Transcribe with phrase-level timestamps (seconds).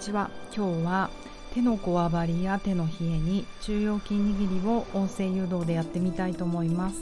[0.00, 0.30] ちは。
[0.56, 1.10] 今日は
[1.52, 6.96] 手のこわばりや手の冷えに中腰筋握りを音声誘導でやってみたいと思います。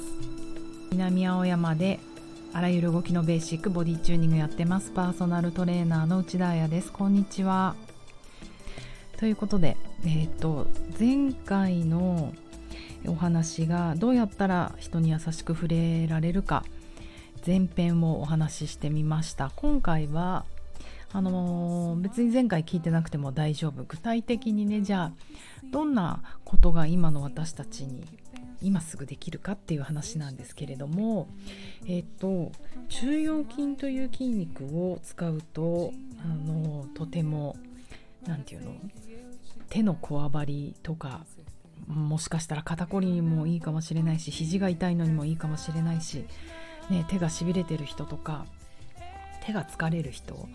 [0.91, 2.01] 南青山で
[2.53, 4.91] あらゆる動きのベーシックボディチューニングやってます。
[4.91, 6.91] パーソナルトレーナーの内田彩です。
[6.91, 7.77] こんにちは。
[9.17, 10.67] ということでえっ、ー、と
[10.99, 12.35] 前回の
[13.07, 16.65] お話がどうやったら人に優しく触れられるか
[17.47, 19.53] 前編をお話ししてみました。
[19.55, 20.45] 今回は
[21.13, 23.85] あの、別に前回聞いてなくても大丈夫。
[23.85, 25.13] 具体的にねじゃあ
[25.71, 28.05] どんなことが今の私たちに
[28.61, 31.29] 今すぐできるかっていう話なんですけれども
[31.87, 32.51] えっ、と
[32.89, 37.57] 中腰筋という筋肉を使うとあの、とても
[38.27, 38.75] 何て言うの
[39.71, 41.25] 手のこわばりとか
[41.87, 46.25] もしかしたら肩こりにもいいかもしれないし肘が痛いのにもいいかもしれないし、
[46.91, 48.47] ね、手がしびれてる人とか
[49.45, 50.49] 手が疲れる人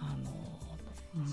[0.00, 0.30] あの、
[1.16, 1.26] うん、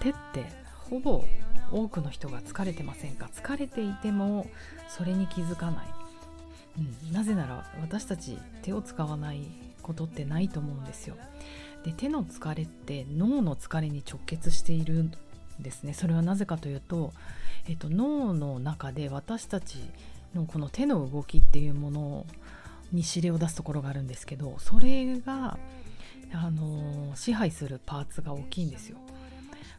[0.00, 0.44] 手って
[0.90, 1.24] ほぼ
[1.72, 3.28] 多くの人が疲れてませんか？
[3.34, 4.46] 疲れていても
[4.88, 5.86] それに気づかない、
[6.78, 9.42] うん、なぜなら私たち手を使わない
[9.82, 11.16] ことってないと思うんですよ。
[11.84, 15.12] で手の疲れって脳の疲れに直結しているん
[15.60, 15.92] ですね。
[15.94, 17.12] それはなぜかというと
[17.68, 19.78] えっと、脳の中で私たち
[20.36, 22.26] のこの手の動きっていうもの
[22.92, 25.58] に指令を出すところがあるんですけどそれが
[26.32, 28.98] あの支配するパーツが大きいんですよ。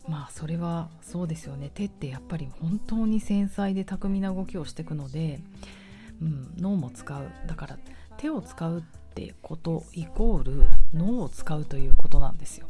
[0.08, 1.70] まあそれはそうですよね。
[1.74, 5.42] 手ってやっぱり本当に繊細で巧みな動きをしていくので、
[6.22, 7.30] うん、脳も使う。
[7.46, 7.78] だから
[8.18, 8.82] 手を使うっ
[9.14, 12.68] てことイコール脳を使うということなんですよ。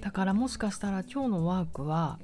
[0.00, 2.18] だからもしかしたら今日のワークは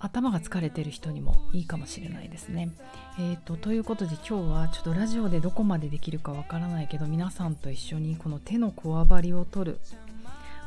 [0.00, 2.70] 頭が疲れてる人にもいいかもしれないですね。
[3.18, 9.80] えーと、ということで今日はちょっとラジオでどこまでできるかわからないけど皆さんと一緒にこの手のこわばりを取る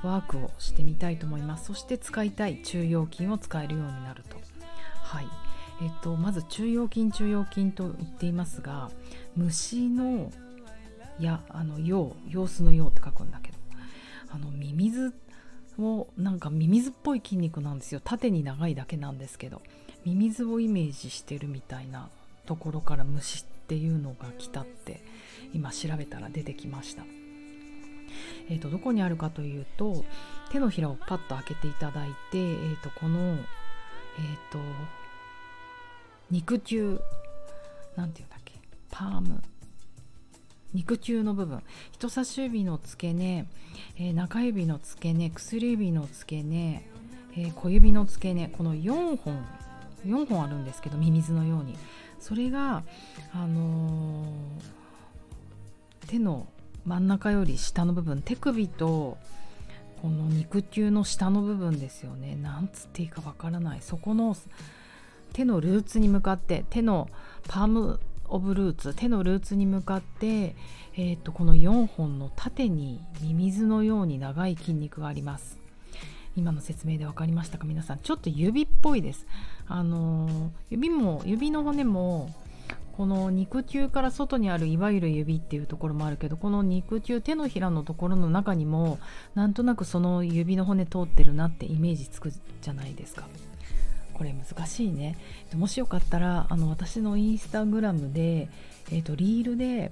[0.04, 1.66] ワークをしてみたいと思います。
[1.66, 4.36] そして使いたい中腰筋を使えるようになると。
[5.02, 5.28] はい。
[5.82, 8.92] え、ー、とまず中腰筋中腰筋と言っていますが
[9.36, 10.32] 虫の
[11.20, 13.58] やあの陽様子の陽って書くんだけど
[14.30, 15.14] あのミミズ
[15.78, 18.02] をなんかミミズっぽい筋肉なんですよ。
[18.04, 19.62] 縦に長いだけなんですけど。
[20.04, 22.10] ミミズをイメージしてるみたいな
[22.48, 25.04] ところから虫っていうのが来たって
[25.54, 27.04] 今調べたら出てきました。
[28.50, 30.04] えーと、どこにあるかというと
[30.52, 33.38] 手のひらをパッと開けていただいて、えーと、この、えー
[34.52, 34.58] と、
[36.32, 37.00] 肉球
[37.96, 38.60] なんていうんだっけ？
[38.90, 39.40] パーム。
[40.74, 41.62] 肉球の部分
[41.92, 43.48] 人差し指の付け根、
[43.98, 46.88] えー、中指の付け根薬指の付け根、
[47.36, 49.46] えー、小指の付け根この4本
[50.06, 51.78] 4本あるんですけどミミズのように。
[52.20, 52.84] それが、
[53.34, 56.48] あのー、手の
[56.86, 59.18] 真ん中より下の部分手首と
[60.02, 62.36] この肉球の下の部分ですよね。
[62.36, 63.82] なんつっていいかわからない。
[63.82, 64.36] そこの
[65.34, 67.10] 手のルーツに向かって手の
[67.48, 68.00] パーム
[68.32, 70.56] オブルーツ手のルーツに向かって、
[70.96, 75.60] えーと、この4本の縦にミミズのように長い筋肉があります。
[76.38, 77.66] 今の説明で分かりましたか？
[77.66, 79.28] 皆さんちょっと指っぽいです。
[79.68, 82.34] あの、指も指の骨も
[82.94, 89.00] この肉球から外にあるいわゆる指っていうところもあるけどこの肉球手のひらのところの中にも
[89.34, 93.28] なんとなくその指の骨通ってるなってイメージつくじゃないですか。
[94.22, 95.18] これ難しいね。
[95.56, 98.50] もしよかったらあの私のインスタグラムで、
[98.92, 99.92] えーと、リールで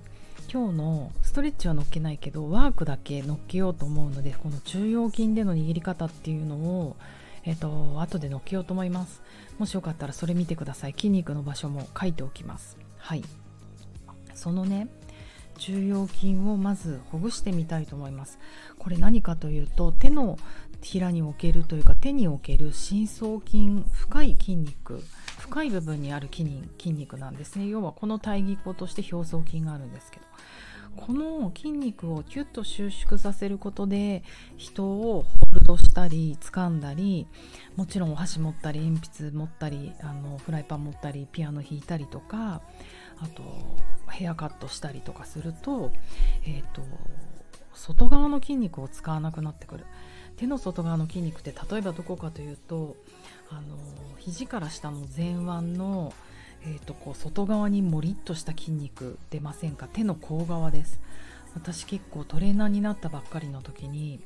[0.54, 6.96] 今日のストレッチは乗っけないけどワークだけ乗っけようと思うのでこの中腰筋での握り方っていうのを
[7.44, 9.24] えっ、ー、と後で乗っけようと思います。
[9.58, 10.92] もしよかったらそれ見てください。
[10.92, 12.78] 筋肉の場所も書いておきます。
[13.00, 13.24] はい。
[14.36, 14.90] そのね
[15.58, 18.38] 中腰筋をまずほぐしてみたいと思います。
[18.78, 20.38] これ何かというと手の
[20.82, 25.04] ひらにおけるというか手における深層筋深い筋肉
[25.38, 26.46] 深い部分にある筋
[26.86, 27.68] 肉なんですね。
[27.68, 30.26] 要はこの対義語として表層筋があるんですけど
[30.96, 34.24] この筋肉をキュッと収縮させることで
[34.58, 37.28] 人をホールドしたり掴んだり
[37.76, 42.62] もちろんお箸持ったり鉛筆持ったりあのフライパン持ったりピアノ弾いたりとか
[43.20, 43.44] あと
[44.10, 45.92] ヘアカットしたりとかすると,、
[46.46, 46.82] えーと
[47.80, 49.86] 外側の筋肉を使わなくなってくる。
[50.36, 52.96] 手の外側の筋肉って例えばどこかというと
[53.50, 53.78] あの
[54.20, 56.14] 肘から下の前腕の、
[56.64, 59.88] えーと、こう外側にもりっとした筋肉出ませんか？
[59.88, 61.00] 手の甲側です。
[61.56, 64.20] 私結構トレーナーになったばっかりの時に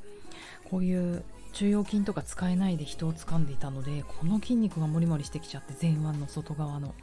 [0.65, 1.23] こういう
[1.53, 6.93] 中腰筋とか使えないで人を掴んでいたのでこの筋肉がモリモリしてきちゃって前腕の外側の。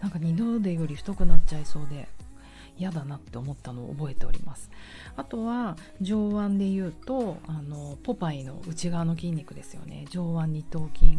[0.00, 2.08] なんか二度でより太くなっちゃいそうで。
[2.82, 4.68] 嫌だなって思ったのを覚えております。
[5.16, 10.06] あとは上腕で言うとあのポパイの内側の筋肉ですよね。
[10.10, 11.18] 上腕二頭筋。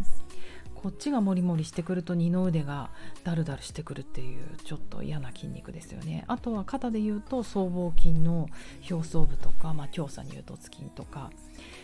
[0.76, 2.90] こっちがモリモリしてくると二の腕が
[3.24, 6.26] ダルダルしてくるっていうちょっと嫌な筋肉ですよね。
[6.28, 8.50] あとは肩で言うと僧帽筋の
[8.92, 11.32] 表層部とか、まあ、強鎖乳突筋とか。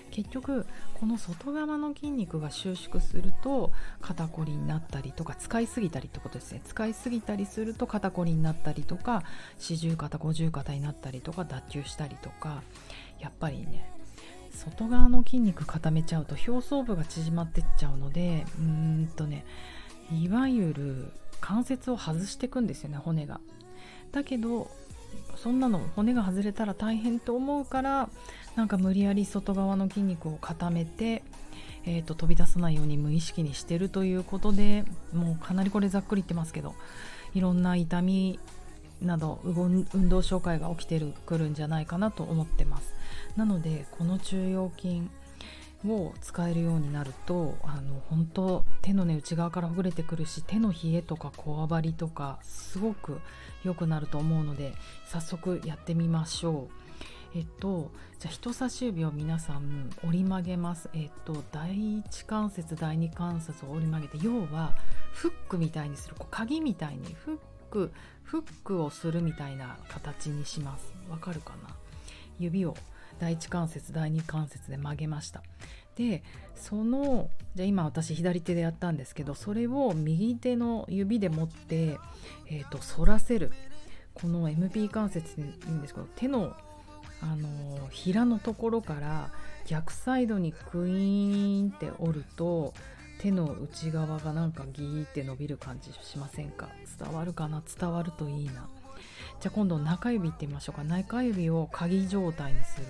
[0.10, 3.72] 結局この外側の筋肉が収縮すると
[4.02, 9.24] 肩こりになったりとか使いすぎたりってことですね使いすぎたりすると肩こりになったりとか
[9.58, 12.62] 四十肩五十肩になったりとか脱臼したりとか
[13.20, 13.92] やっぱりね
[14.52, 18.64] 外側の筋肉固めちゃうと表層部が縮まってっちゃうのでうー
[19.04, 19.46] んとね
[20.12, 23.40] いわゆる関節を外していくんですよね骨が。
[24.12, 24.70] だけど
[25.36, 28.10] そんなの骨が外れたら大変と思うから
[28.60, 31.24] なんか無理やり外側の筋肉を固めて、
[31.86, 34.84] えーと、飛び出さないように無意識にしてるということで
[35.14, 36.76] もうかなりこれざっくり言ってますけど
[37.34, 38.38] いろんな痛み
[39.02, 42.94] など運動障害が起きてくるんじゃないかなと思ってます
[43.38, 45.04] なのでこの中腰筋
[45.88, 53.22] を使えるようになるとあの本当手のね内側からほぐれてくるし手の冷えとかこわばりとかすごく
[53.64, 54.74] 良くなると思うので
[55.08, 56.89] 早速やってみましょう。
[57.36, 60.90] えっと、じゃあ人差し指を皆さん折り曲げます。
[60.94, 64.76] えっと、第一関節、第二関節を折り曲げて、要は
[65.14, 67.38] フックみたいにする、こう鍵みたいにフッ
[67.70, 67.92] ク、
[68.24, 70.94] フックをするみたいな形にします。
[71.10, 71.76] わかるかな？
[72.40, 72.76] 指を
[73.20, 75.44] 第一関節、第二関節で曲げました。
[75.96, 76.24] で、
[76.56, 82.00] その、じゃあ今私左手でやったんですけど、それを右手の指で持って、
[82.48, 83.52] えっと、反らせる。
[84.14, 86.56] この MP 関節って言うんですけど、手の
[87.22, 89.32] あの平のところから
[89.66, 92.74] 逆サイドにクイーンって折ると
[93.20, 96.70] 手の内側がなんかギーって伸びる感じしませんか？
[96.98, 97.62] 伝わるかな？
[97.80, 98.70] 伝わるといいな。
[99.42, 100.84] じゃあ今度中指いってみましょうか。
[100.84, 102.88] 中指を鍵状態にする、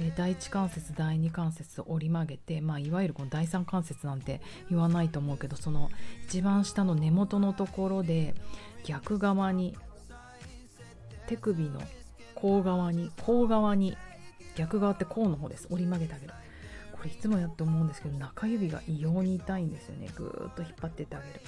[0.00, 5.90] えー、第一関節第二関節折り曲げて、まあ、いわゆるこの第三関節なんて言わないと思うけどその
[6.26, 8.34] 一番下の根元のところで
[8.84, 9.76] 逆側に
[11.26, 11.80] 手首の
[12.42, 13.96] 甲側に甲側に
[14.56, 15.68] 逆側って甲の方です。
[15.70, 16.32] 折り曲げてあげる。
[16.92, 20.08] これいつもやって思うんですけど中指が異様に痛いんですよね。
[20.16, 21.40] ぐーっと引っ張ってってあげる。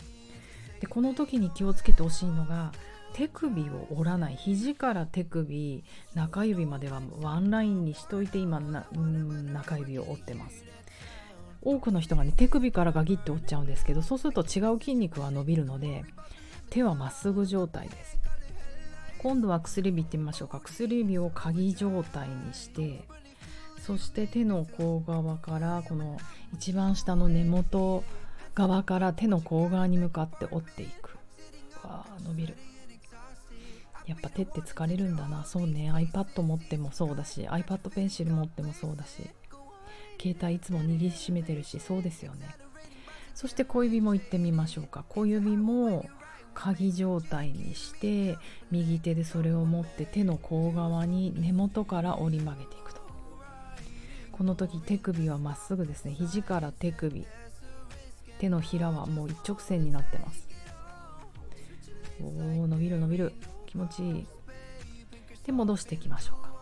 [0.81, 2.73] でこの時に気をつけてほしいのが
[3.12, 4.37] 手首を折らない。
[4.37, 5.82] 肘から手首
[6.14, 8.87] 中指まではワンラインにしといて今な
[9.52, 10.64] 中指を折ってます。
[11.62, 16.05] 多くの人がね手首からガギって折っちゃうんですけどそうすると違う筋肉は伸びるので
[16.69, 18.19] 手はまっすぐ状態です。
[19.25, 20.61] 今度は薬指いってみましょうか。
[20.61, 23.05] 薬指を鍵状態にして
[23.81, 26.19] そして手の甲側からこの
[26.53, 28.05] 一番下の根元
[28.55, 31.17] 側から手の甲側に向かって折っていく。
[31.82, 32.55] わあ伸びる。
[34.06, 35.47] やっぱ手って疲れるんだな。
[35.47, 35.91] そうね。
[35.91, 39.31] iPad 持ってもそうだし iPad ペンシル持ってもそうだし
[40.20, 42.55] 携帯いつも握りしめてるしそうですよね。
[43.35, 45.03] そして小指もいってみましょうか。
[45.09, 46.06] 小指も
[46.55, 48.39] 鍵状態にして
[48.71, 53.01] 右手でそれを持って手の甲側に根元から折り曲げていくと。
[54.33, 56.12] この時手首はまっすぐですね。
[56.12, 57.27] 肘から手首。
[58.39, 60.49] 手のひらはもう一直線になってます。
[62.21, 63.33] おー伸びる伸びる。
[63.67, 64.27] 気持ちいい。
[65.45, 66.55] で戻していきましょうか。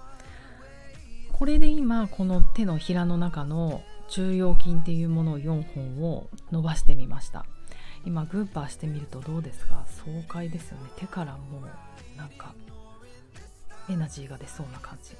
[1.32, 7.46] これで今この手のひらの中の中腰筋っていうものを4本を伸ばしてみました。
[8.04, 9.84] 今グーパーしてみるとどうですか？
[10.04, 10.90] 爽快ですよね。
[10.96, 12.52] 手からもうなんか
[13.88, 15.16] エナジーが出そうな感じ。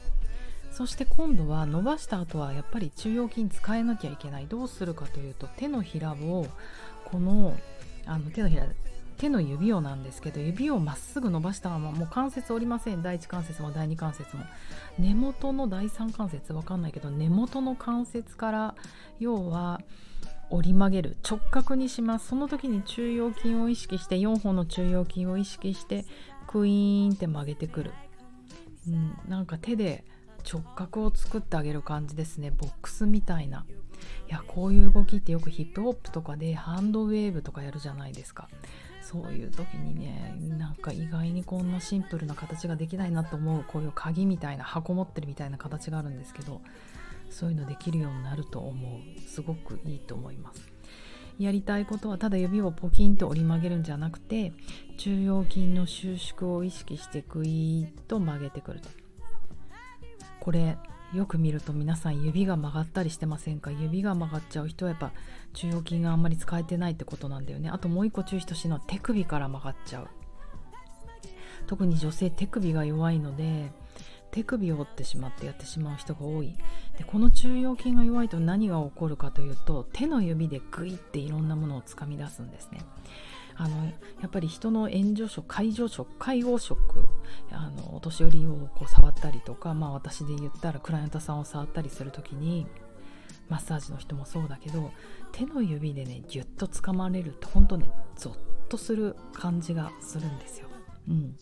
[0.70, 4.46] そして今度は伸ばした後はやっぱり中腰筋使えなきゃいけない。
[4.46, 6.46] どうするかというと手のひらを
[7.04, 7.56] この
[8.06, 8.66] あの手のひら
[9.18, 13.02] 手の指をなんですけど指をまっすぐ伸ばしたままもう関節折りません。
[13.02, 14.44] 第一関節も第二関節も。
[14.98, 18.74] 根元の第三関節わかんないけど根元の関節から
[19.20, 19.80] 要は
[20.52, 21.16] 折り曲げる。
[21.28, 22.28] 直角にします。
[22.28, 26.04] その時に中腰筋を意識して4本の中腰筋を意識して
[26.46, 27.92] クイーンって曲げてくる、
[28.86, 30.04] うん、なんか手で
[30.50, 32.50] 直角を作ってあげる感じですね。
[32.50, 33.64] ボックスみたいな。
[34.28, 38.48] いやこういう動きってよくヒップホップとかでハンドウェーブとかやるじゃないですか。
[39.00, 43.64] そういう時にねなんか意外にこんなシンプルな形ができないなと思う。
[43.66, 46.60] こういう鍵みたいな箱持ってるみたいな形があるんですけど。
[47.32, 49.20] そういうのできるようになると思う。
[49.20, 50.70] すごくいいと思います。
[51.38, 54.52] やりたいことはただ指をポキンと折り曲げるんじゃなくて
[54.98, 58.88] 中腰筋の収縮を意識してグイーッと曲げてくると。
[60.40, 60.76] これ
[61.14, 63.70] よく見ると皆さん指が曲がったりしてませんか？
[63.70, 65.12] 指が曲がっちゃう人はやっぱ
[65.52, 67.70] 中腰筋があんまり使えてないってことなんだよね。
[67.70, 70.08] あともう一個注意してほしいのは手首から曲がっちゃう。
[71.66, 73.72] 特に女性手首が弱いので
[74.32, 76.56] 手首を折ってしまってやってしまう人が多い。
[76.98, 82.80] でこの中腰筋が弱いと何が起こるかというと手の指でグイっていろんなものをつかみ出すんですね。
[83.54, 83.92] あのや
[84.26, 87.06] っぱり人の援助職介助職介護職
[87.50, 92.66] あのお年寄りをこう触ったりとか、まあ、私で言ったらクライアントさんを触ったりする時に
[93.50, 94.90] マッサージの人もそうだけど
[95.32, 100.68] 手の指でねギュッと掴まれると本当ねゾッとする感じがするんですよ。
[101.08, 101.36] うん、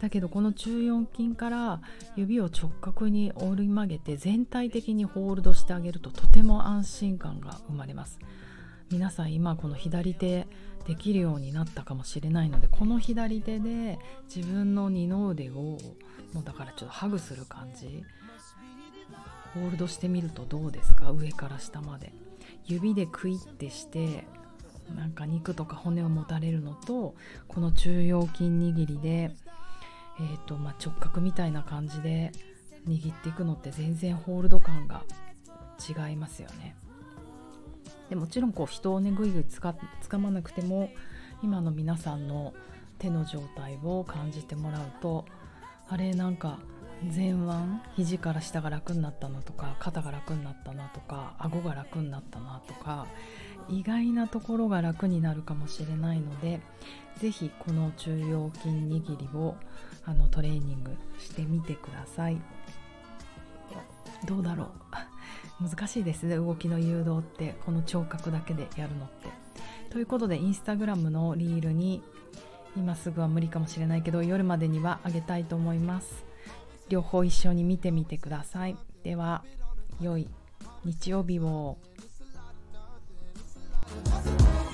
[0.00, 1.80] だけどこの中4筋から
[2.16, 8.18] 指を直角に折り曲げて全体的にホールドしてあげるととても安心感が生まれます。
[8.90, 10.48] 皆さん今この左手
[10.86, 13.98] できるようになったかもしれないのでこの左手で
[14.34, 15.78] 自分の二の腕を
[16.32, 18.02] もうだからちょっとハグする感じ。
[19.54, 21.10] ホールドしてみるとどうですか？
[21.10, 22.12] 上から下まで。
[22.66, 24.24] 指でクイッてして
[24.96, 27.14] なんか肉とか骨を持たれるのと
[27.48, 29.32] この中腰筋握りで
[30.20, 32.32] えーとまあ、直角みたいな感じで
[32.86, 35.02] 握っていくのって全然ホールド感が
[35.78, 36.76] 違いますよね。
[38.10, 40.90] でもちろんこう人をねぐいぐいつかつかまなくても
[41.42, 42.52] 今の皆さんの
[42.98, 45.24] 手の状態を感じてもらうと
[45.88, 46.58] あれなんか
[47.02, 47.52] 前腕
[47.96, 53.06] 肘から下が楽になったなとか肩が楽になったなとか顎が楽になったなとか
[53.70, 56.60] 意外なところが楽になるかもしれないので
[57.18, 59.54] 是非この中腰筋握りを
[60.04, 62.40] あのトレーニングしてみてください。
[64.26, 64.70] どうだろ
[65.60, 65.64] う？
[65.68, 66.24] 難しいです。
[66.24, 69.28] ね動きの誘導ってこの聴覚だけでやるのって。
[69.90, 72.02] ということでインスタグラムのリールに
[72.76, 76.24] 今すぐは無理かもしれないけど夜までにはあげたいと思います。
[76.88, 78.76] 両方一緒に見てみてください。
[79.02, 79.44] では
[80.00, 80.28] 良い
[80.84, 81.78] 日曜日を。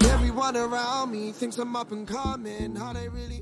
[0.03, 2.77] Everyone around me thinks I'm up and coming.
[2.77, 3.41] How they really